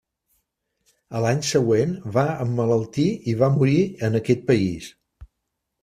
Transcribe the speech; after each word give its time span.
A 1.19 1.21
l'any 1.25 1.43
següent, 1.51 1.93
va 2.17 2.25
emmalaltir 2.47 3.07
i 3.35 3.39
va 3.45 3.53
morir 3.61 3.79
en 4.09 4.23
aquest 4.25 4.47
país. 4.53 4.93